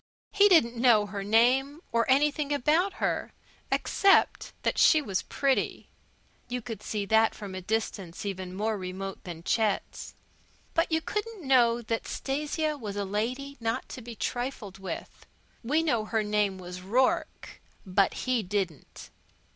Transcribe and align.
He 0.31 0.49
didn't 0.49 0.75
know 0.81 1.05
her 1.05 1.23
name 1.23 1.79
nor 1.93 2.09
anything 2.09 2.51
about 2.51 2.93
her, 2.93 3.33
except 3.71 4.51
that 4.63 4.79
she 4.79 4.99
was 4.99 5.21
pretty. 5.21 5.89
You 6.49 6.59
could 6.59 6.81
see 6.81 7.05
that 7.05 7.35
from 7.35 7.53
a 7.53 7.61
distance 7.61 8.25
even 8.25 8.55
more 8.55 8.79
remote 8.79 9.23
than 9.25 9.43
Chet's. 9.43 10.15
But 10.73 10.91
you 10.91 11.01
couldn't 11.01 11.47
know 11.47 11.83
that 11.83 12.05
Stasia 12.07 12.79
was 12.79 12.95
a 12.95 13.05
lady 13.05 13.57
not 13.59 13.87
to 13.89 14.01
be 14.01 14.15
trifled 14.15 14.79
with. 14.79 15.27
We 15.63 15.83
know 15.83 16.05
her 16.05 16.23
name 16.23 16.57
was 16.57 16.81
Rourke, 16.81 17.61
but 17.85 18.25
he 18.25 18.41
didn't. 18.41 19.11